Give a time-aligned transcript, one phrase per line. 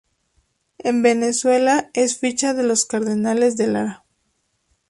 [0.79, 4.03] En Venezuela es ficha de los Cardenales de Lara.